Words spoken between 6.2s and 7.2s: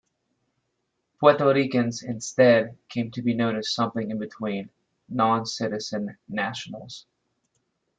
nationals.